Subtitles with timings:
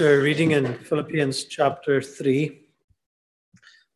[0.00, 2.62] We're reading in Philippians chapter 3.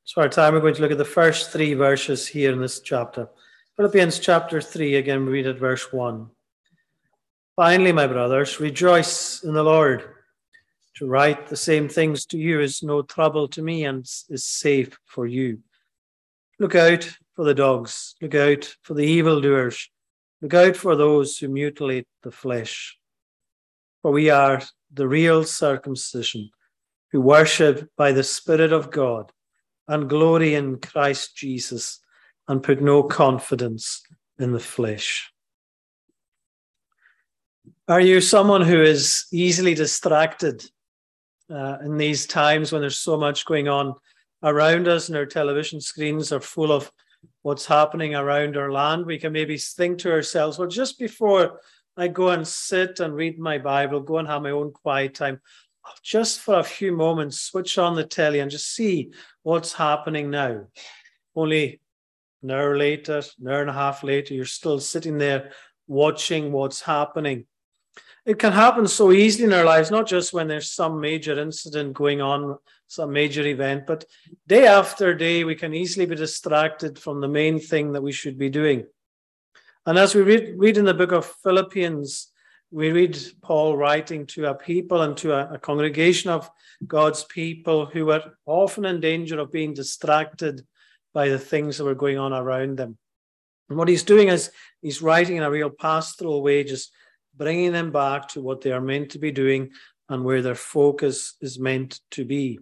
[0.05, 2.81] So, our time we're going to look at the first three verses here in this
[2.81, 3.31] chapter.
[3.77, 6.29] Philippians chapter 3, again, we read at verse 1.
[7.57, 10.05] Finally, my brothers, rejoice in the Lord.
[10.97, 14.99] To write the same things to you is no trouble to me and is safe
[15.07, 15.61] for you.
[16.59, 19.89] Look out for the dogs, look out for the evildoers,
[20.43, 22.99] look out for those who mutilate the flesh.
[24.03, 24.61] For we are
[24.97, 26.51] the real circumcision,
[27.13, 29.31] who worship by the Spirit of God
[29.89, 32.01] and glory in Christ Jesus
[32.49, 34.03] and put no confidence
[34.39, 35.33] in the flesh.
[37.89, 40.65] Are you someone who is easily distracted
[41.49, 43.95] uh, in these times when there's so much going on
[44.43, 46.91] around us and our television screens are full of
[47.43, 49.07] what's happening around our land?
[49.07, 51.61] We can maybe think to ourselves, well, just before
[51.97, 55.41] I go and sit and read my Bible, go and have my own quiet time,
[56.03, 60.67] just for a few moments, switch on the telly and just see what's happening now.
[61.35, 61.81] Only
[62.43, 65.53] an hour later, an hour and a half later, you're still sitting there
[65.87, 67.47] watching what's happening.
[68.27, 71.95] It can happen so easily in our lives, not just when there's some major incident
[71.95, 72.59] going on,
[72.89, 74.05] some major event, but
[74.47, 78.37] day after day, we can easily be distracted from the main thing that we should
[78.37, 78.85] be doing.
[79.87, 82.33] And as we read, read in the book of Philippians,
[82.73, 86.51] we read Paul writing to a people and to a, a congregation of
[86.85, 90.67] God's people who were often in danger of being distracted
[91.15, 92.99] by the things that were going on around them.
[93.69, 94.51] And what he's doing is
[94.83, 96.91] he's writing in a real pastoral way, just
[97.37, 99.71] bringing them back to what they are meant to be doing
[100.09, 102.59] and where their focus is meant to be.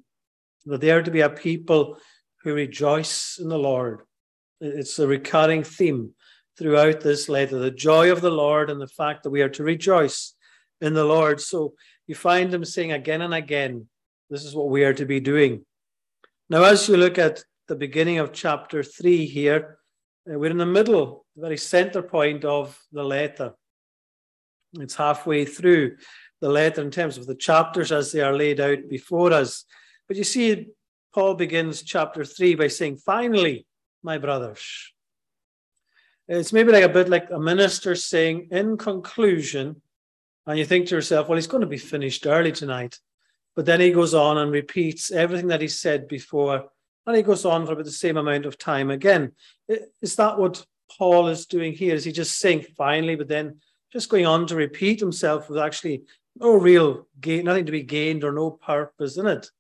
[0.67, 1.97] That they are to be a people
[2.43, 4.03] who rejoice in the Lord.
[4.61, 6.15] It's a recurring theme
[6.57, 9.63] throughout this letter the joy of the Lord and the fact that we are to
[9.63, 10.35] rejoice
[10.81, 11.41] in the Lord.
[11.41, 11.75] So
[12.07, 13.89] you find him saying again and again,
[14.31, 15.65] this is what we are to be doing.
[16.51, 19.79] Now, as you look at the beginning of chapter 3 here,
[20.31, 23.53] uh, we're in the middle, the very center point of the letter.
[24.75, 25.97] It's halfway through
[26.41, 29.65] the letter in terms of the chapters as they are laid out before us.
[30.09, 30.69] But you see,
[31.15, 33.67] Paul begins chapter 3 by saying, Finally,
[34.03, 34.93] my brothers,
[36.29, 39.81] it's maybe like a bit like a minister saying, in conclusion,
[40.47, 42.99] and you think to yourself, well, he's going to be finished early tonight.
[43.57, 46.65] But then he goes on and repeats everything that he said before,
[47.07, 49.33] and he goes on for about the same amount of time again.
[50.03, 51.95] Is that what Paul is doing here?
[51.95, 53.61] Is he just saying finally, but then
[53.93, 56.03] just going on to repeat himself with actually
[56.37, 59.51] no real gain, nothing to be gained or no purpose in it?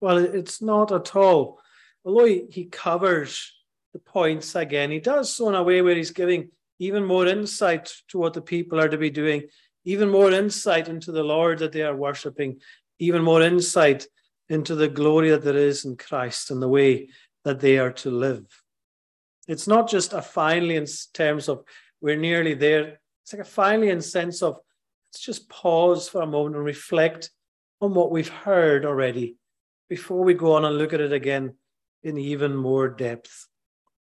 [0.00, 1.60] Well, it's not at all.
[2.04, 3.52] Although he, he covers
[3.92, 4.90] the points again.
[4.90, 8.40] He does so in a way where he's giving even more insight to what the
[8.40, 9.48] people are to be doing,
[9.84, 12.60] even more insight into the Lord that they are worshiping,
[12.98, 14.06] even more insight
[14.48, 17.10] into the glory that there is in Christ and the way
[17.44, 18.46] that they are to live.
[19.48, 21.64] It's not just a finally in terms of
[22.00, 23.00] we're nearly there.
[23.22, 24.58] It's like a finally in sense of
[25.08, 27.30] let's just pause for a moment and reflect
[27.80, 29.36] on what we've heard already
[29.88, 31.54] before we go on and look at it again
[32.02, 33.48] in even more depth.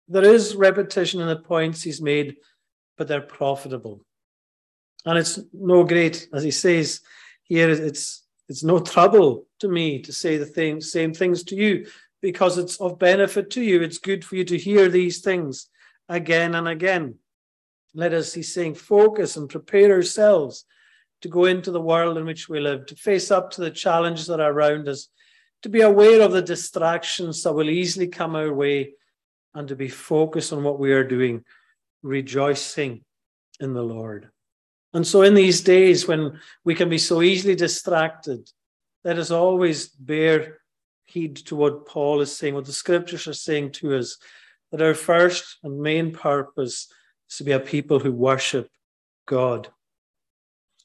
[0.08, 2.36] There is repetition in the points he's made,
[2.98, 4.04] but they're profitable.
[5.04, 7.00] And it's no great, as he says
[7.44, 11.86] here, it's it's no trouble to me to say the thing, same things to you
[12.20, 13.82] because it's of benefit to you.
[13.82, 15.68] It's good for you to hear these things
[16.08, 17.16] again and again.
[17.94, 20.64] Let us, he's saying, focus and prepare ourselves
[21.22, 24.26] to go into the world in which we live, to face up to the challenges
[24.26, 25.08] that are around us,
[25.62, 28.92] to be aware of the distractions that will easily come our way,
[29.54, 31.44] and to be focused on what we are doing,
[32.02, 33.04] rejoicing
[33.60, 34.30] in the Lord.
[34.94, 38.50] And so, in these days when we can be so easily distracted,
[39.04, 40.58] let us always bear
[41.04, 44.18] heed to what Paul is saying, what the scriptures are saying to us,
[44.70, 46.88] that our first and main purpose
[47.30, 48.68] is to be a people who worship
[49.26, 49.68] God.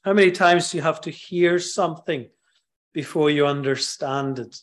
[0.02, 2.28] How many times do you have to hear something
[2.92, 4.56] before you understand it?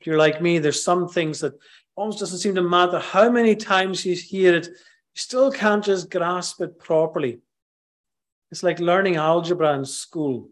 [0.00, 1.54] If you're like me, there's some things that
[1.98, 4.72] almost doesn't seem to matter how many times you hear it, you
[5.14, 7.40] still can't just grasp it properly.
[8.52, 10.48] It's like learning algebra in school.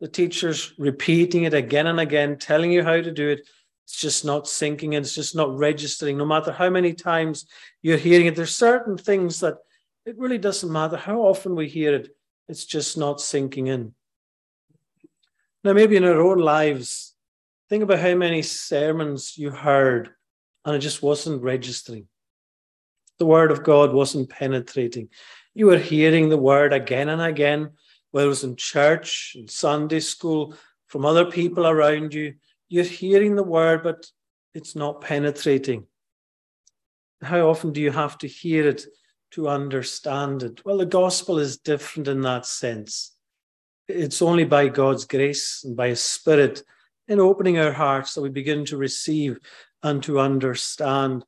[0.00, 3.46] The teacher's repeating it again and again, telling you how to do it.
[3.84, 6.16] It's just not sinking in, it's just not registering.
[6.16, 7.46] No matter how many times
[7.82, 9.58] you're hearing it, there's certain things that
[10.06, 12.08] it really doesn't matter how often we hear it,
[12.48, 13.94] it's just not sinking in.
[15.62, 17.14] Now, maybe in our own lives,
[17.68, 20.15] think about how many sermons you heard
[20.66, 22.08] and it just wasn't registering.
[23.18, 25.08] The word of God wasn't penetrating.
[25.54, 27.70] You were hearing the word again and again,
[28.10, 30.54] whether it was in church, in Sunday school,
[30.88, 32.34] from other people around you.
[32.68, 34.06] You're hearing the word, but
[34.54, 35.86] it's not penetrating.
[37.22, 38.86] How often do you have to hear it
[39.32, 40.64] to understand it?
[40.64, 43.12] Well, the gospel is different in that sense.
[43.88, 46.62] It's only by God's grace and by His Spirit
[47.08, 49.38] in opening our hearts that we begin to receive
[49.82, 51.24] and to understand.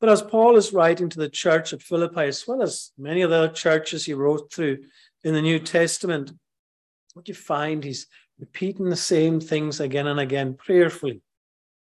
[0.00, 3.30] But as Paul is writing to the church at Philippi, as well as many of
[3.30, 4.78] the other churches he wrote through
[5.24, 6.32] in the New Testament,
[7.14, 8.06] what you find he's
[8.38, 11.20] repeating the same things again and again prayerfully,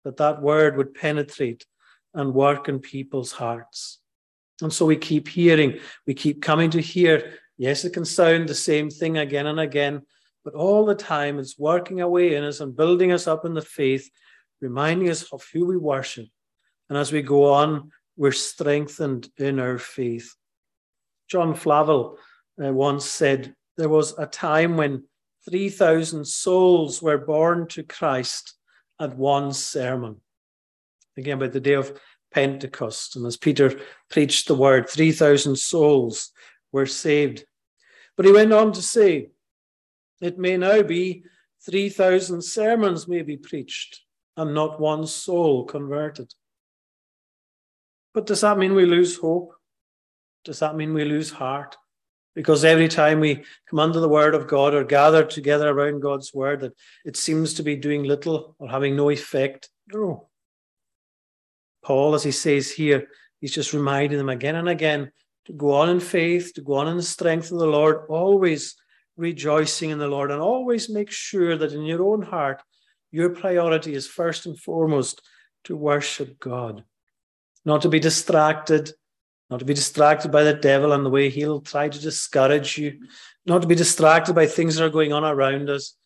[0.04, 1.64] that that word would penetrate
[2.12, 4.00] and work in people's hearts.
[4.60, 7.38] And so we keep hearing, we keep coming to hear.
[7.56, 10.02] Yes, it can sound the same thing again and again,
[10.44, 13.62] but all the time it's working away in us and building us up in the
[13.62, 14.10] faith,
[14.61, 16.27] reminding us of who we worship.
[16.89, 20.35] And as we go on, we're strengthened in our faith.
[21.29, 22.19] John Flavel
[22.62, 25.05] uh, once said there was a time when
[25.49, 28.55] 3,000 souls were born to Christ
[29.01, 30.21] at one sermon.
[31.17, 31.99] Again, by the day of
[32.33, 33.17] Pentecost.
[33.17, 33.81] And as Peter
[34.11, 36.31] preached the word, 3,000 souls
[36.73, 37.45] were saved.
[38.17, 39.31] But he went on to say,
[40.21, 41.25] it may now be
[41.67, 44.04] 3,000 sermons may be preached
[44.36, 46.32] and not one soul converted.
[48.12, 49.54] But does that mean we lose hope?
[50.44, 51.76] Does that mean we lose heart?
[52.34, 56.34] Because every time we come under the word of God or gather together around God's
[56.34, 56.72] word, that
[57.04, 59.70] it seems to be doing little or having no effect.
[59.92, 60.28] No.
[61.84, 63.08] Paul, as he says here,
[63.40, 65.12] he's just reminding them again and again
[65.46, 68.75] to go on in faith, to go on in the strength of the Lord, always
[69.16, 72.62] rejoicing in the Lord, and always make sure that in your own heart,
[73.14, 75.22] your priority is first and foremost
[75.64, 76.84] to worship God,
[77.64, 78.93] not to be distracted
[79.50, 82.99] not to be distracted by the devil and the way he'll try to discourage you,
[83.46, 85.96] not to be distracted by things that are going on around us.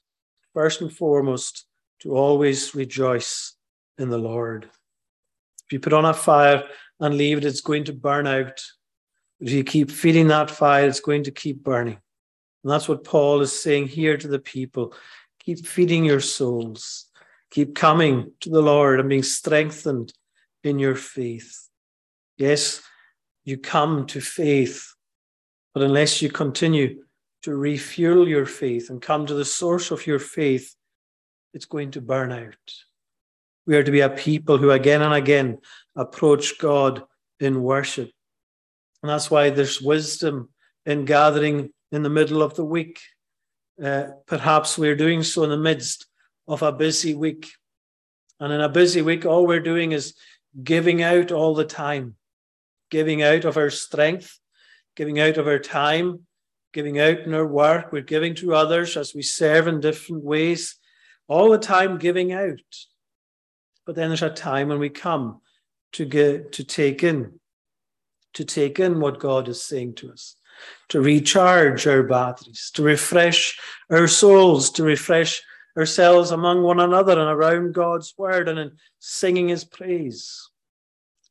[0.54, 1.64] First and foremost,
[2.00, 3.54] to always rejoice
[3.96, 4.68] in the Lord.
[5.64, 6.64] If you put on a fire
[7.00, 8.60] and leave it, it's going to burn out.
[9.40, 11.98] If you keep feeding that fire, it's going to keep burning.
[12.64, 14.94] And that's what Paul is saying here to the people.
[15.48, 17.06] Keep feeding your souls.
[17.50, 20.12] Keep coming to the Lord and being strengthened
[20.62, 21.70] in your faith.
[22.36, 22.82] Yes,
[23.46, 24.92] you come to faith.
[25.72, 27.02] But unless you continue
[27.44, 30.74] to refuel your faith and come to the source of your faith,
[31.54, 32.72] it's going to burn out.
[33.66, 35.60] We are to be a people who again and again
[35.96, 37.04] approach God
[37.40, 38.10] in worship.
[39.02, 40.50] And that's why there's wisdom
[40.84, 43.00] in gathering in the middle of the week.
[43.82, 46.06] Uh, perhaps we're doing so in the midst
[46.46, 47.50] of a busy week.
[48.40, 50.14] And in a busy week, all we're doing is
[50.62, 52.16] giving out all the time
[52.90, 54.38] giving out of our strength,
[54.96, 56.20] giving out of our time,
[56.72, 57.92] giving out in our work.
[57.92, 60.76] We're giving to others as we serve in different ways,
[61.26, 62.60] all the time giving out.
[63.86, 65.40] But then there's a time when we come
[65.92, 67.40] to get to take in,
[68.34, 70.36] to take in what God is saying to us,
[70.88, 73.58] to recharge our batteries, to refresh
[73.90, 75.42] our souls, to refresh
[75.76, 80.50] ourselves among one another and around God's word and in singing his praise,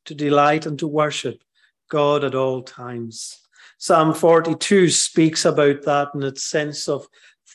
[0.06, 1.42] to delight and to worship
[1.90, 3.40] God at all times.
[3.78, 7.06] Psalm 42 speaks about that in its sense of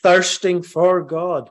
[0.02, 1.50] thirsting for God.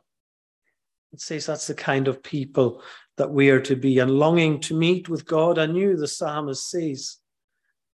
[1.11, 2.81] It says that's the kind of people
[3.17, 7.17] that we are to be and longing to meet with God anew, the psalmist says.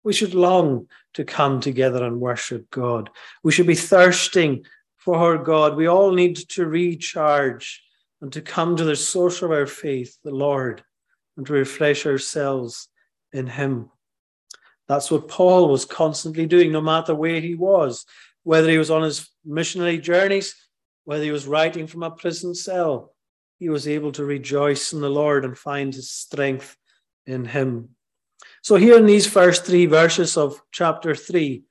[0.04, 3.10] We should long to come together and worship God.
[3.42, 4.64] We should be thirsting
[4.98, 5.76] for God.
[5.76, 7.82] We all need to recharge
[8.20, 10.84] and to come to the source of our faith, the Lord,
[11.36, 12.88] and to refresh ourselves
[13.32, 13.90] in Him.
[14.88, 18.04] That's what Paul was constantly doing, no matter where he was,
[18.42, 20.54] whether he was on his missionary journeys,
[21.04, 23.14] whether he was writing from a prison cell.
[23.58, 26.76] He was able to rejoice in the Lord and find his strength
[27.26, 27.90] in him.
[28.64, 31.64] So, here in these first three verses of chapter three,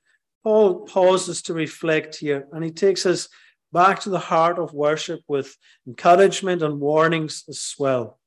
[0.44, 3.28] Paul pauses to reflect here and he takes us
[3.72, 5.56] back to the heart of worship with
[5.88, 8.20] encouragement and warnings as well.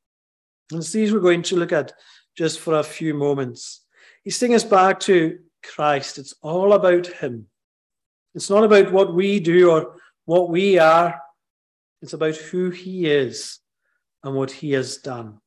[0.70, 1.94] And these we're going to look at
[2.38, 3.86] just for a few moments.
[4.26, 6.18] He's taking us back to Christ.
[6.18, 7.48] It's all about Him.
[8.36, 9.96] It's not about what we do or
[10.26, 11.22] what we are,
[12.02, 13.60] it's about who He is
[14.26, 15.40] and what He has done.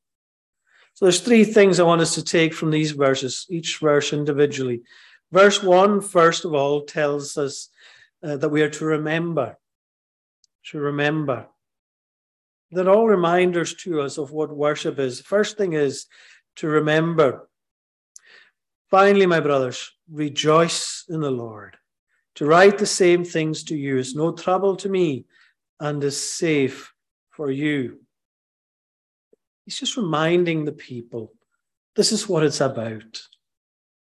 [1.00, 4.83] So there's three things I want us to take from these verses, each verse individually.
[5.33, 7.71] Verse one, first of all, tells us
[8.23, 9.57] uh, that we are to remember.
[10.66, 11.47] To remember.
[12.71, 15.23] They're all reminders to us of what worship is.
[15.23, 16.04] First thing is
[16.57, 17.49] to remember.
[18.90, 21.78] Finally, my brothers, rejoice in the Lord.
[22.35, 25.25] To write the same things to you is no trouble to me
[25.80, 26.92] and is safe
[27.30, 28.00] for you.
[29.71, 31.33] He's just reminding the people
[31.95, 33.23] this is what it's about.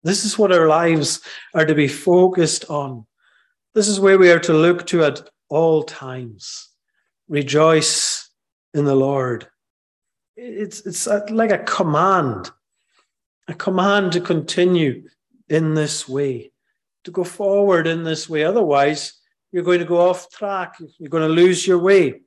[0.04, 1.20] This is what our lives
[1.56, 3.08] are to be focused on.
[3.74, 6.70] This is where we are to look to at all times.
[7.28, 8.30] Rejoice
[8.76, 9.48] in the Lord.
[10.36, 12.52] It's, it's like a command,
[13.48, 15.10] a command to continue
[15.50, 16.52] in this way,
[17.04, 18.44] to go forward in this way.
[18.44, 19.20] Otherwise,
[19.52, 20.76] you're going to go off track.
[21.00, 22.22] You're going to lose your way.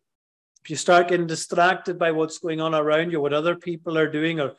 [0.63, 4.11] If you start getting distracted by what's going on around you, what other people are
[4.11, 4.55] doing, or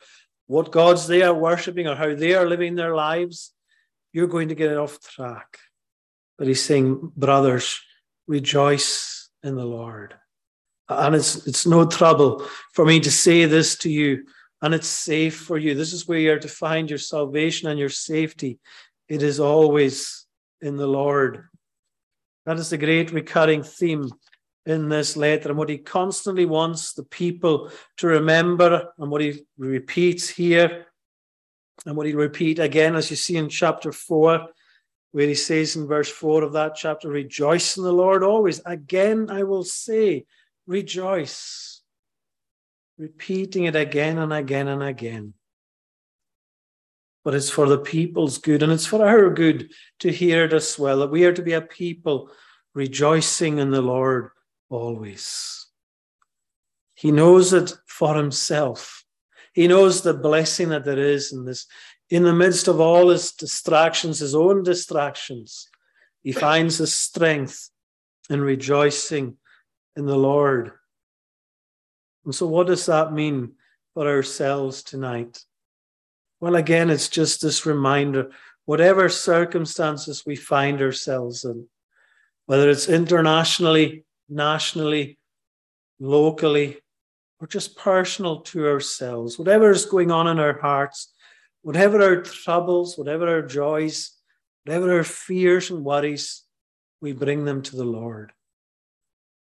[0.46, 3.52] what gods they are worshiping, or how they are living their lives,
[4.12, 5.58] you're going to get off track.
[6.38, 7.80] But he's saying, brothers,
[8.26, 10.14] rejoice in the Lord.
[10.88, 14.24] And it's, it's no trouble for me to say this to you,
[14.60, 15.74] and it's safe for you.
[15.74, 18.58] This is where you're to find your salvation and your safety.
[19.08, 20.26] It is always
[20.60, 21.48] in the Lord.
[22.44, 24.10] That is the great recurring theme
[24.66, 29.44] in this letter and what he constantly wants the people to remember and what he
[29.58, 30.86] repeats here
[31.84, 34.46] and what he repeat again as you see in chapter 4
[35.10, 38.60] where he says in verse 4 of that chapter rejoice in the lord always.
[38.64, 40.26] Again i will say
[40.66, 41.82] rejoice.
[42.98, 45.34] Repeating it again and again and again.
[47.24, 50.78] But it's for the people's good and it's for our good to hear it as
[50.78, 52.30] well that we are to be a people
[52.74, 54.30] rejoicing in the lord
[54.72, 55.66] always.
[56.94, 59.04] He knows it for himself.
[59.52, 61.66] He knows the blessing that there is in this.
[62.10, 65.68] In the midst of all his distractions, his own distractions,
[66.22, 67.70] he finds his strength
[68.30, 69.36] in rejoicing
[69.96, 70.72] in the Lord.
[72.24, 73.52] And so, what does that mean
[73.94, 75.42] for ourselves tonight?
[76.40, 78.30] Well, again, it's just this reminder
[78.64, 81.66] whatever circumstances we find ourselves in,
[82.46, 85.18] whether it's internationally nationally,
[86.00, 86.78] locally,
[87.40, 91.12] or just personal to ourselves, whatever is going on in our hearts,
[91.62, 94.12] whatever our troubles, whatever our joys,
[94.64, 96.44] whatever our fears and worries,
[97.00, 98.32] we bring them to the Lord.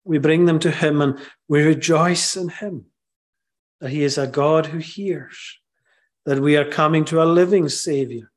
[0.05, 1.19] We bring them to Him and
[1.49, 2.87] we rejoice in Him
[3.81, 5.59] that He is a God who hears,
[6.25, 8.31] that we are coming to a living Savior,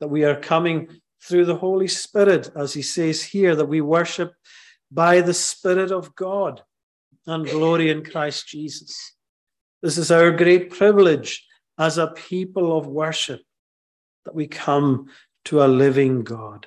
[0.00, 0.88] that we are coming
[1.22, 4.32] through the Holy Spirit, as He says here, that we worship
[4.90, 6.62] by the Spirit of God
[7.26, 9.14] and glory in Christ Jesus.
[9.82, 11.46] This is our great privilege
[11.78, 13.42] as a people of worship
[14.24, 15.06] that we come
[15.44, 16.66] to a living God.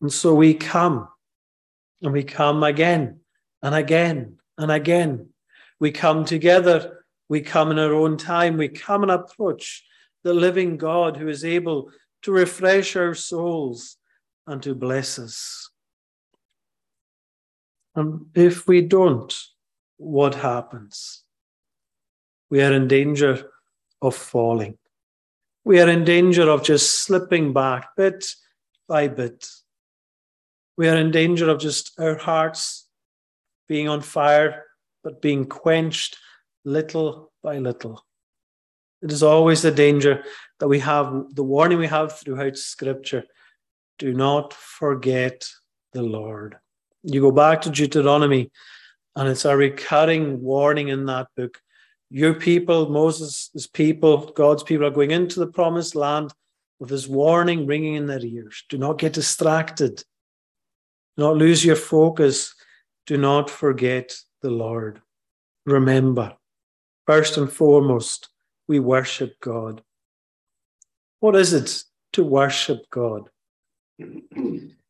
[0.00, 1.08] And so we come,
[2.02, 3.20] and we come again
[3.62, 5.30] and again and again.
[5.80, 9.84] We come together, we come in our own time, we come and approach
[10.22, 11.90] the living God who is able
[12.22, 13.96] to refresh our souls
[14.46, 15.65] and to bless us.
[17.96, 19.34] And if we don't,
[19.96, 21.24] what happens?
[22.50, 23.50] We are in danger
[24.02, 24.76] of falling.
[25.64, 28.24] We are in danger of just slipping back bit
[28.86, 29.48] by bit.
[30.76, 32.86] We are in danger of just our hearts
[33.66, 34.64] being on fire,
[35.02, 36.18] but being quenched
[36.64, 38.04] little by little.
[39.02, 40.22] It is always the danger
[40.60, 43.24] that we have, the warning we have throughout Scripture
[43.98, 45.48] do not forget
[45.92, 46.58] the Lord.
[47.06, 48.50] You go back to Deuteronomy,
[49.14, 51.62] and it's a recurring warning in that book.
[52.10, 56.32] Your people, Moses' people, God's people are going into the promised land
[56.80, 58.64] with this warning ringing in their ears.
[58.68, 59.98] Do not get distracted.
[61.16, 62.52] Do not lose your focus.
[63.06, 65.00] Do not forget the Lord.
[65.64, 66.34] Remember,
[67.06, 68.30] first and foremost,
[68.66, 69.80] we worship God.
[71.20, 71.84] What is it
[72.14, 73.30] to worship God?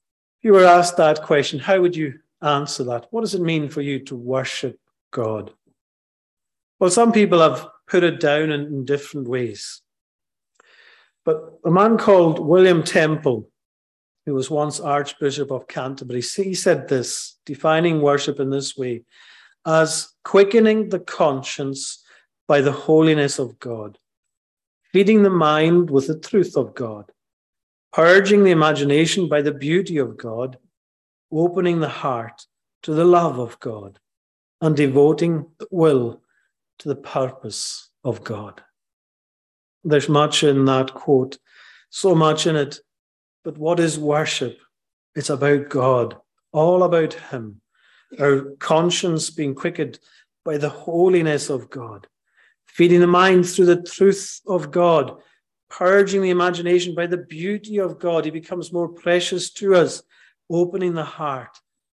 [0.47, 3.09] you were asked that question, how would you answer that?
[3.11, 4.79] What does it mean for you to worship
[5.11, 5.53] God?
[6.79, 9.83] Well, some people have put it down in, in different ways.
[11.25, 13.49] But a man called William Temple,
[14.25, 19.03] who was once Archbishop of Canterbury, he said this, defining worship in this way
[19.67, 22.05] as quickening the conscience
[22.47, 23.99] by the holiness of God,
[24.93, 27.11] feeding the mind with the truth of God,
[27.97, 30.59] purging the imagination by the beauty of God,
[31.33, 32.45] opening the heart
[32.83, 33.99] to the love of God,
[34.61, 36.21] and devoting the will
[36.79, 38.61] to the purpose of God.
[39.83, 41.39] There's much in that quote,
[41.89, 42.81] so much in it.
[43.43, 44.59] But what is worship?
[45.15, 46.19] It's about God,
[46.53, 47.63] all about Him,
[48.21, 49.99] our conscience being quickened
[50.45, 52.07] by the holiness of God,
[52.67, 55.17] feeding the mind through the truth of God,
[55.69, 58.25] purging the imagination by the beauty of God.
[58.25, 60.03] He becomes more precious to us,
[60.51, 61.59] opening the heart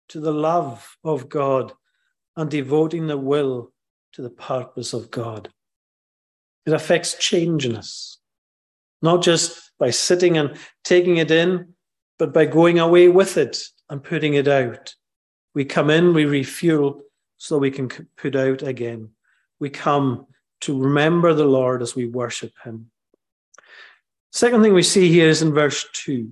[0.10, 1.74] to the love of God
[2.36, 3.72] and devoting the will
[4.14, 5.50] to the purpose of God.
[6.66, 8.20] It affects change in us,
[9.02, 11.74] not just by sitting and taking it in,
[12.18, 13.58] but by going away with it
[13.90, 14.96] and putting it out.
[15.54, 17.02] We come in, we refuel
[17.38, 19.10] so we can put out again.
[19.60, 20.28] We come
[20.62, 22.92] to remember the Lord as we worship Him.
[24.38, 26.32] Second thing we see here is in verse 2.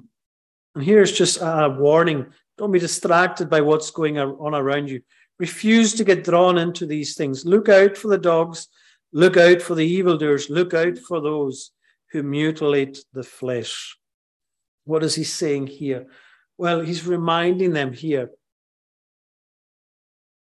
[0.75, 5.01] And here's just a warning don't be distracted by what's going on around you.
[5.39, 7.47] Refuse to get drawn into these things.
[7.47, 8.67] Look out for the dogs.
[9.11, 10.51] Look out for the evildoers.
[10.51, 11.71] Look out for those
[12.11, 13.97] who mutilate the flesh.
[14.83, 16.05] What is he saying here?
[16.59, 18.29] Well, he's reminding them here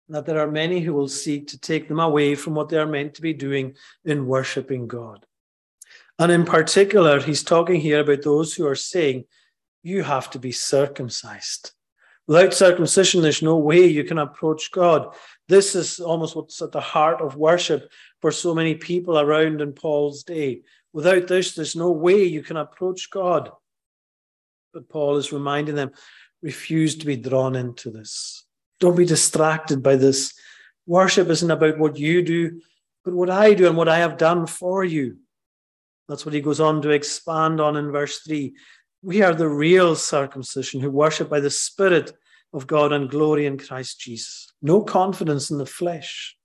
[0.09, 2.85] that there are many who will seek to take them away from what they are
[2.85, 3.73] meant to be doing
[4.05, 5.25] in worshiping God.
[6.19, 9.23] And in particular, he's talking here about those who are saying,
[9.81, 11.71] You have to be circumcised.
[12.27, 15.15] Without circumcision, there's no way you can approach God.
[15.47, 17.89] This is almost what's at the heart of worship
[18.21, 20.61] for so many people around in Paul's day.
[20.93, 23.49] Without this, there's no way you can approach God.
[24.73, 25.91] But Paul is reminding them
[26.43, 28.45] refuse to be drawn into this.
[28.79, 30.33] Don't be distracted by this.
[30.85, 32.61] Worship isn't about what you do,
[33.03, 35.17] but what I do and what I have done for you.
[36.09, 38.53] That's what he goes on to expand on in verse 3.
[39.03, 42.11] We are the real circumcision who worship by the Spirit
[42.51, 44.51] of God and glory in Christ Jesus.
[44.59, 46.35] No confidence in the flesh.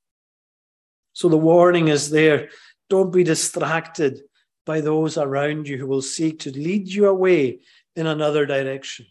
[1.15, 2.51] So the warning is there.
[2.91, 4.21] Don't be distracted
[4.67, 7.61] by those around you who will seek to lead you away
[7.97, 9.07] in another direction.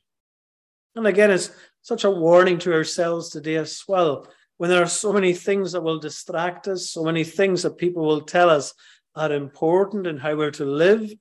[0.96, 1.50] And again, it's
[1.82, 4.28] such a warning to ourselves today as well.
[4.58, 8.06] When there are so many things that will distract us, so many things that people
[8.06, 8.76] will tell us
[9.16, 11.12] are important in how we're to live,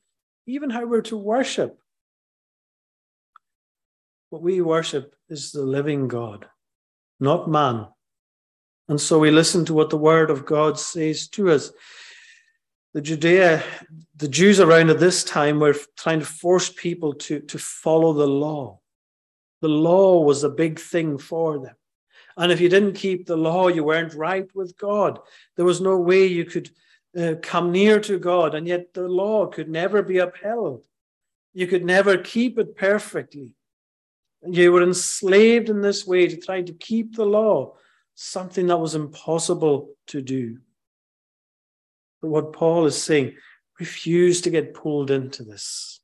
[0.47, 1.79] even how we're to worship.
[4.31, 6.47] What we worship is the living God,
[7.21, 7.87] not man.
[8.89, 11.71] And so we listen to what the word of God says to us.
[12.95, 13.63] The Judea,
[14.17, 18.27] the Jews around at this time were trying to force people to, to follow the
[18.27, 18.81] law.
[19.61, 21.77] The law was a big thing for them.
[22.37, 25.21] And if you didn't keep the law, you weren't right with God.
[25.57, 26.71] There was no way you could
[27.19, 30.85] uh, come near to God, and yet the law could never be upheld.
[31.53, 33.51] You could never keep it perfectly.
[34.43, 37.75] And you were enslaved in this way to try to keep the law,
[38.15, 40.59] something that was impossible to do.
[42.21, 43.37] But what Paul is saying,
[43.79, 46.01] refuse to get pulled into this.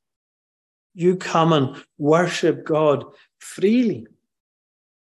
[0.93, 3.05] You come and worship God
[3.39, 4.07] freely,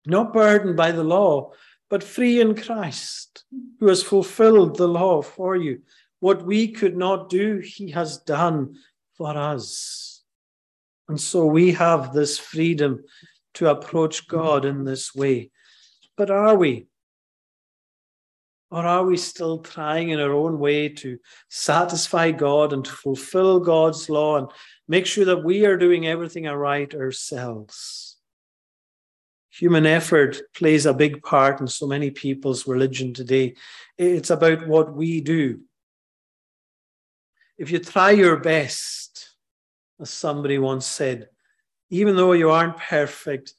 [0.07, 1.53] not burdened by the law,
[1.91, 3.45] but free in Christ,
[3.81, 5.81] who has fulfilled the law for you.
[6.21, 8.77] What we could not do, he has done
[9.17, 10.23] for us.
[11.09, 13.05] And so we have this freedom
[13.55, 15.51] to approach God in this way.
[16.17, 16.87] But are we?
[18.71, 23.61] Or are we still trying in our own way to satisfy God and to fulfill
[23.61, 24.49] God's law and
[24.87, 28.08] make sure that we are doing everything right ourselves?
[29.59, 33.57] Human effort plays a big part in so many people's religion today.
[33.97, 35.63] It's about what we do.
[37.57, 39.31] If you try your best,
[40.01, 41.29] as somebody once said,
[41.91, 43.55] even though you aren't perfect,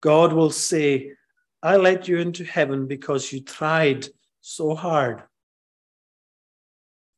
[0.00, 1.14] God will say,
[1.62, 4.06] I let you into heaven because you tried
[4.40, 5.24] so hard.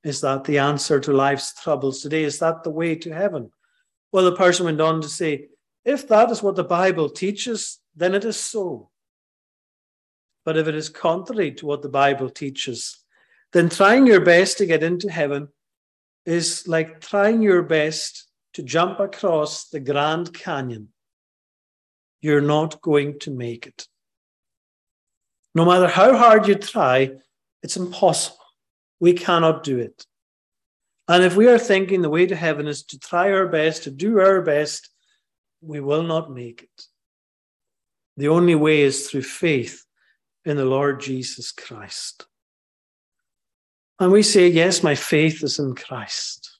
[0.05, 2.25] Is that the answer to life's troubles today?
[2.25, 3.51] Is that the way to heaven?
[4.11, 5.49] Well, the person went on to say,
[5.85, 8.91] if that is what the Bible teaches, then it is so.
[10.45, 12.99] But if it is contrary to what the Bible teaches,
[13.53, 15.49] then trying your best to get into heaven
[16.25, 20.89] is like trying your best to jump across the Grand Canyon,
[22.21, 23.87] you're not going to make it.
[25.55, 27.13] No matter how hard you try,
[27.63, 28.39] it's impossible.
[29.01, 30.07] We cannot do it.
[31.09, 33.91] And if we are thinking the way to heaven is to try our best, to
[33.91, 34.89] do our best,
[35.63, 36.87] we will not make it.
[38.17, 39.85] The only way is through faith
[40.45, 42.27] in the Lord Jesus Christ.
[43.99, 46.59] And we say, Yes, my faith is in Christ.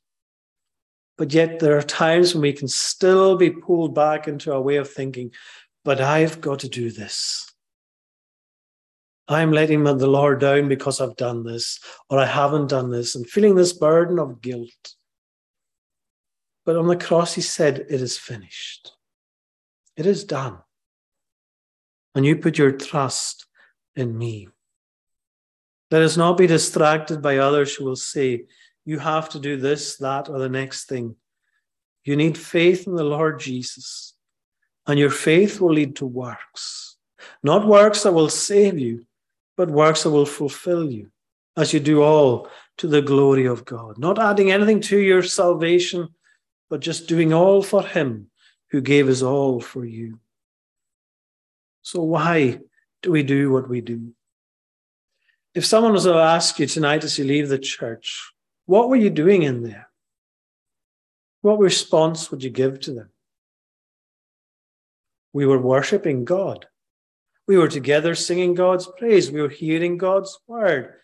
[1.19, 4.77] But yet, there are times when we can still be pulled back into our way
[4.77, 5.33] of thinking,
[5.85, 7.53] but I've got to do this.
[9.29, 11.79] I'm letting the Lord down because I've done this,
[12.11, 14.95] or I haven't done this, and feeling this burden of guilt.
[16.65, 18.93] But on the cross, he said, It is finished.
[19.97, 20.59] It is done.
[22.15, 23.47] And you put your trust
[23.97, 24.49] in me.
[25.91, 28.47] Let us not be distracted by others who will say,
[28.85, 31.17] you have to do this, that, or the next thing.
[32.05, 34.15] You need faith in the Lord Jesus,
[34.87, 36.97] and your faith will lead to works.
[37.45, 39.07] Not works that will save you,
[39.57, 41.11] but works that will fulfill you
[41.57, 42.49] as you do all
[42.79, 46.09] to the glory of God, not adding anything to your salvation,
[46.73, 48.29] but just doing all for Him
[48.71, 50.19] who gave us all for you.
[51.83, 52.61] So, why
[53.03, 54.15] do we do what we do?
[55.55, 58.33] If someone was to ask you tonight as you leave the church,
[58.65, 59.91] what were you doing in there?
[61.43, 63.11] What response would you give to them?
[65.35, 66.65] We were worshiping God.
[67.47, 69.31] We were together singing God's praise.
[69.31, 70.95] We were hearing God's word.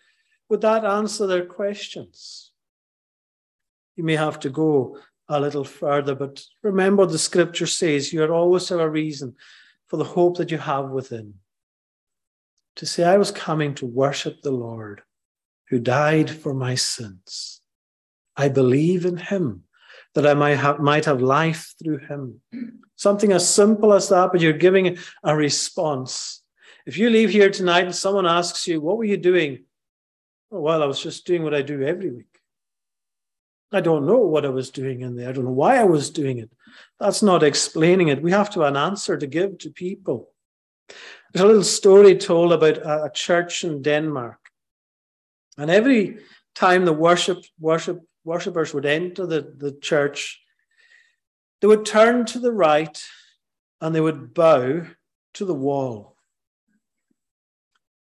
[0.49, 2.49] Would that answer their questions?
[3.95, 4.97] You may have to go
[5.29, 9.35] a little further, but remember the scripture says you always have a reason
[9.87, 11.35] for the hope that you have within.
[12.77, 15.01] To say, I was coming to worship the Lord
[15.69, 17.61] who died for my sins.
[18.35, 19.63] I believe in him
[20.15, 22.41] that I might have, might have life through him.
[22.95, 26.41] Something as simple as that, but you're giving a response.
[26.85, 29.65] If you leave here tonight and someone asks you, What were you doing?
[30.51, 32.38] Oh, well, I was just doing what I do every week.
[33.71, 35.29] I don't know what I was doing in there.
[35.29, 36.49] I don't know why I was doing it.
[36.99, 38.21] That's not explaining it.
[38.21, 40.31] We have to have an answer to give to people.
[41.31, 44.39] There's a little story told about a church in Denmark.
[45.57, 46.17] And every
[46.55, 50.41] time the worship, worship, worshippers would enter the, the church,
[51.61, 53.03] they would turn to the right
[53.81, 54.85] and they would bow
[55.35, 56.15] to the wall.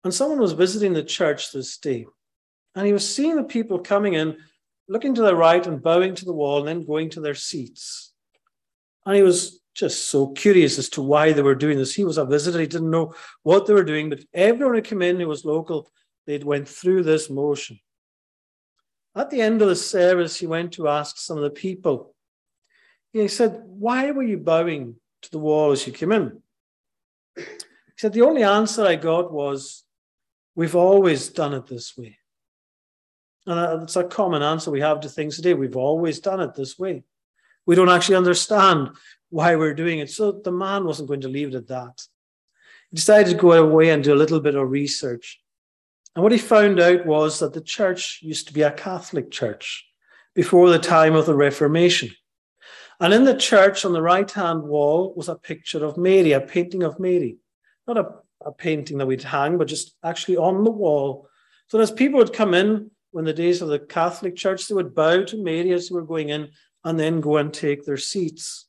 [0.04, 2.06] And someone was visiting the church this day,
[2.74, 4.38] and he was seeing the people coming in,
[4.90, 8.12] looking to the right and bowing to the wall, and then going to their seats.
[9.06, 11.94] And he was just so curious as to why they were doing this.
[11.94, 15.00] He was a visitor, he didn't know what they were doing, but everyone who came
[15.00, 15.88] in who was local,
[16.26, 17.78] they'd went through this motion.
[19.14, 22.14] At the end of the service, he went to ask some of the people.
[23.12, 26.42] He said, Why were you bowing to the wall as you came in?
[27.36, 27.44] He
[27.96, 29.84] said, The only answer I got was,
[30.56, 32.19] We've always done it this way.
[33.46, 35.54] And uh, it's a common answer we have to things today.
[35.54, 37.04] We've always done it this way.
[37.66, 38.90] We don't actually understand
[39.30, 40.10] why we're doing it.
[40.10, 42.02] So the man wasn't going to leave it at that.
[42.90, 45.40] He decided to go away and do a little bit of research.
[46.14, 49.86] And what he found out was that the church used to be a Catholic church
[50.34, 52.10] before the time of the Reformation.
[52.98, 56.40] And in the church on the right hand wall was a picture of Mary, a
[56.40, 57.38] painting of Mary.
[57.86, 58.08] Not a,
[58.44, 61.28] a painting that we'd hang, but just actually on the wall.
[61.68, 64.94] So as people would come in when the days of the Catholic Church, they would
[64.94, 66.50] bow to Mary as they were going in
[66.84, 68.66] and then go and take their seats.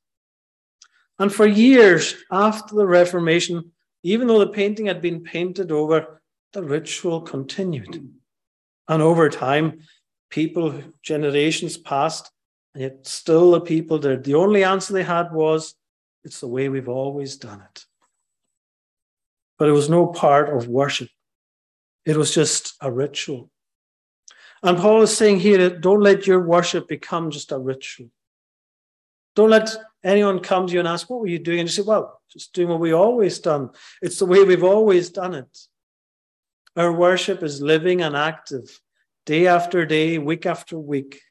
[1.19, 3.71] And for years after the Reformation,
[4.04, 6.21] even though the painting had been painted over,
[6.54, 8.10] the ritual continued.
[8.88, 9.82] And over time,
[10.32, 12.32] people, generations passed,
[12.73, 14.23] and yet still the people did.
[14.23, 15.75] The only answer they had was,
[16.23, 17.86] it's the way we've always done it.
[19.60, 21.10] But it was no part of worship,
[22.06, 23.51] it was just a ritual.
[24.63, 28.10] And Paul is saying here that don't let your worship become just a ritual.
[29.36, 29.69] Don't let
[30.04, 31.60] anyone come to you and ask, What were you doing?
[31.60, 33.71] And you say, Well, just doing what we always done.
[34.02, 35.58] It's the way we've always done it.
[36.76, 38.80] Our worship is living and active,
[39.26, 41.21] day after day, week after week.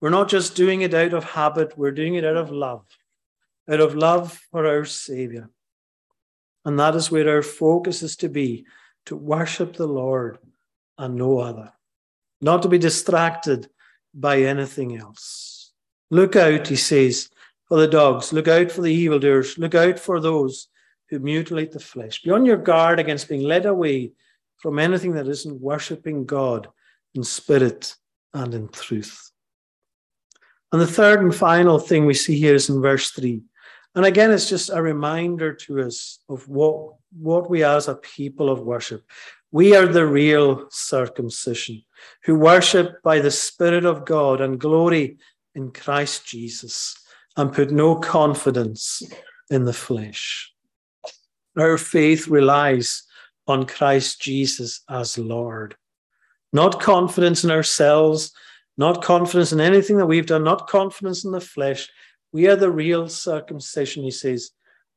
[0.00, 2.86] We're not just doing it out of habit, we're doing it out of love,
[3.68, 5.50] out of love for our Savior.
[6.64, 8.66] And that is where our focus is to be
[9.06, 10.38] to worship the Lord
[10.96, 11.72] and no other
[12.40, 13.68] not to be distracted
[14.14, 15.72] by anything else.
[16.10, 17.28] Look out, he says,
[17.66, 18.32] for the dogs.
[18.32, 19.58] Look out for the evildoers.
[19.58, 20.68] Look out for those
[21.10, 22.22] who mutilate the flesh.
[22.22, 24.12] Be on your guard against being led away
[24.58, 26.68] from anything that isn't worshipping God
[27.14, 27.94] in spirit
[28.34, 29.30] and in truth.
[30.72, 33.40] And the third and final thing we see here is in verse 3.
[33.94, 38.50] And again, it's just a reminder to us of what, what we as a people
[38.50, 39.02] of worship.
[39.50, 41.82] We are the real circumcision
[42.24, 45.16] who worship by the Spirit of God and glory
[45.54, 46.94] in Christ Jesus
[47.36, 49.02] and put no confidence
[49.48, 50.52] in the flesh.
[51.56, 53.04] Our faith relies
[53.46, 55.76] on Christ Jesus as Lord.
[56.52, 58.32] Not confidence in ourselves,
[58.76, 61.88] not confidence in anything that we've done, not confidence in the flesh.
[62.32, 64.50] We are the real circumcision, he says.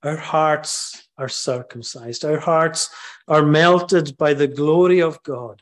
[0.04, 2.26] Our hearts are circumcised.
[2.26, 2.90] Our hearts
[3.28, 5.62] are melted by the glory of God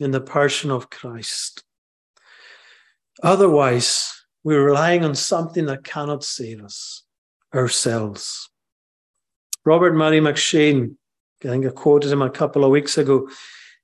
[0.00, 1.62] in the person of Christ.
[3.22, 7.04] Otherwise, we're relying on something that cannot save us
[7.54, 8.48] ourselves.
[9.64, 10.96] Robert Murray M'Cheyne,
[11.44, 13.28] I think I quoted him a couple of weeks ago,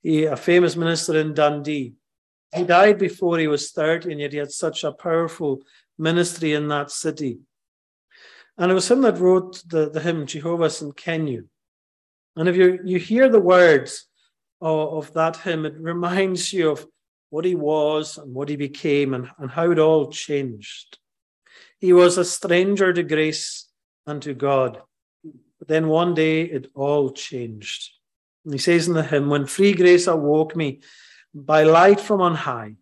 [0.03, 1.95] he, a famous minister in Dundee.
[2.55, 5.61] He died before he was 30, and yet he had such a powerful
[5.99, 7.39] ministry in that city.
[8.59, 11.45] And it was him that wrote the, the hymn, Jehovah Tsidkenu.
[12.37, 14.07] And if you, you hear the words,
[14.61, 16.87] of that hymn, it reminds you of
[17.31, 20.99] what he was and what he became and, and how it all changed.
[21.79, 23.69] He was a stranger to grace
[24.07, 24.81] and to God.
[25.59, 27.91] But then one day it all changed.
[28.45, 30.81] And he says in the hymn, When free grace awoke me
[31.35, 32.77] by light from on high,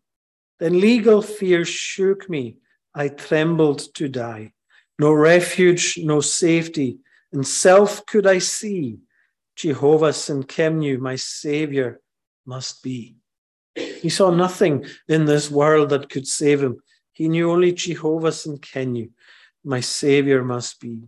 [0.60, 2.58] then legal fear shook me,
[2.94, 4.52] I trembled to die.
[4.98, 6.98] No refuge, no safety,
[7.32, 8.98] in self could I see.
[9.56, 12.00] Jehovah Tsidkenu, my Saviour,
[12.44, 13.16] must be.
[13.74, 16.80] He saw nothing in this world that could save him.
[17.12, 19.10] He knew only Jehovah Tsidkenu,
[19.64, 21.02] my Saviour must be.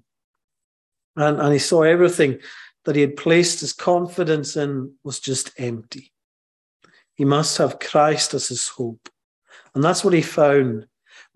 [1.17, 2.39] And, and he saw everything
[2.85, 6.13] that he had placed his confidence in was just empty.
[7.15, 9.09] He must have Christ as his hope.
[9.75, 10.87] And that's what he found.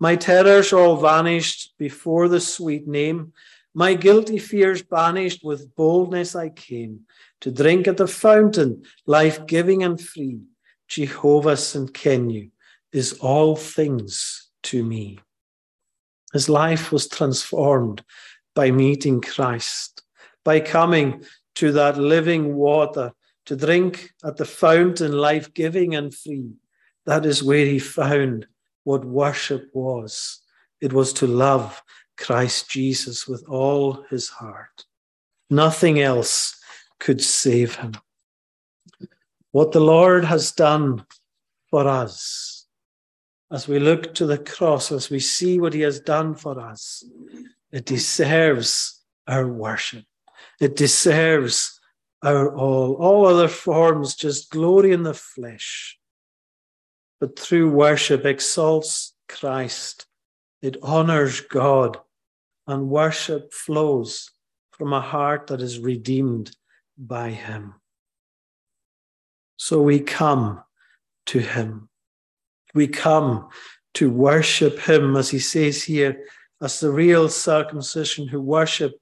[0.01, 3.33] My terrors all vanished before the sweet name.
[3.75, 7.01] My guilty fears banished, with boldness I came
[7.41, 10.39] to drink at the fountain, life giving and free.
[10.87, 12.49] Jehovah Tsidkenu
[12.91, 15.19] is all things to me.
[16.33, 18.03] His life was transformed
[18.55, 20.01] by meeting Christ,
[20.43, 21.23] by coming
[21.57, 23.11] to that living water
[23.45, 26.53] to drink at the fountain, life giving and free.
[27.05, 28.47] That is where he found
[28.83, 30.39] what worship was.
[30.81, 31.81] It was to love
[32.17, 34.85] Christ Jesus with all his heart.
[35.49, 36.59] Nothing else
[36.99, 37.93] could save him.
[39.51, 41.05] What the Lord has done
[41.69, 42.67] for us,
[43.51, 47.03] as we look to the cross, as we see what he has done for us,
[47.71, 50.05] it deserves our worship.
[50.59, 51.79] It deserves
[52.23, 52.95] our all.
[52.95, 55.97] All other forms just glory in the flesh.
[57.21, 60.07] But through worship exalts Christ.
[60.61, 61.97] It honors God.
[62.67, 64.31] And worship flows
[64.71, 66.55] from a heart that is redeemed
[66.97, 67.75] by Him.
[69.57, 70.63] So we come
[71.27, 71.89] to Him.
[72.73, 73.49] We come
[73.95, 76.25] to worship Him, as He says here,
[76.61, 78.93] as the real circumcision who worship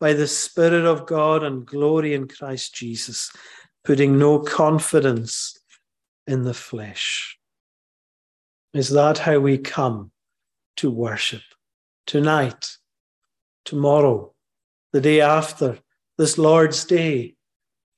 [0.00, 3.30] by the Spirit of God and glory in Christ Jesus,
[3.84, 5.58] putting no confidence
[6.26, 7.38] in the flesh.
[8.76, 10.10] Is that how we come
[10.76, 11.40] to worship?
[12.06, 12.76] Tonight,
[13.64, 14.34] tomorrow,
[14.92, 15.78] the day after,
[16.18, 17.36] this Lord's Day?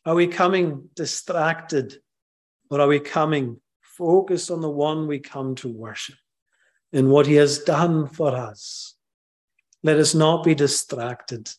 [0.06, 1.96] Are we coming distracted
[2.70, 6.14] or are we coming focused on the one we come to worship
[6.92, 8.94] in what he has done for us?
[9.82, 11.50] Let us not be distracted.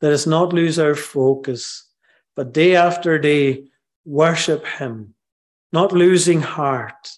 [0.00, 1.86] Let us not lose our focus,
[2.34, 3.66] but day after day,
[4.06, 5.12] worship him,
[5.70, 7.10] not losing heart,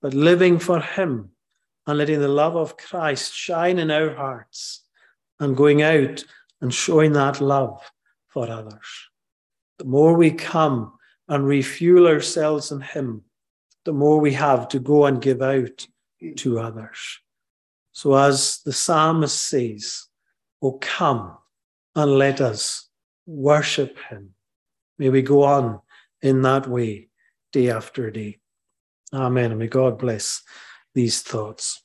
[0.00, 1.30] but living for him
[1.86, 4.84] and letting the love of Christ shine in our hearts
[5.40, 6.24] and going out
[6.60, 7.80] and showing that love
[8.28, 9.08] for others.
[9.78, 10.92] The more we come
[11.28, 13.22] and refuel ourselves in Him,
[13.84, 15.86] the more we have to go and give out
[16.36, 17.20] to others.
[17.92, 20.06] So, as the psalmist says,
[20.60, 21.38] Oh, come
[21.94, 22.88] and let us
[23.26, 24.34] worship Him.
[24.98, 25.80] May we go on
[26.20, 27.08] in that way
[27.52, 28.40] day after day.
[29.12, 29.50] Amen.
[29.50, 30.42] And may God bless
[30.94, 31.82] these thoughts.